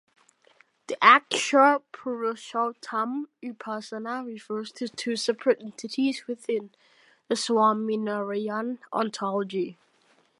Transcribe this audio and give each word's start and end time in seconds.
The 0.87 0.95
Akshar 0.99 1.83
Purushottam 1.93 3.25
Upasana 3.43 4.25
refers 4.25 4.71
to 4.71 4.89
two 4.89 5.15
separate 5.15 5.61
entities 5.61 6.25
within 6.25 6.71
the 7.27 7.35
Swaminarayan 7.35 8.79
ontology. 8.91 9.77